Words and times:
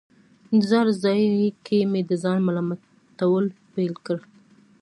انتظار 0.53 0.87
ځای 1.03 1.23
کې 1.65 1.77
مې 1.91 2.01
د 2.09 2.11
ځان 2.23 2.37
ملامتول 2.47 3.45
پیل 3.73 3.93
کړل. 4.05 4.21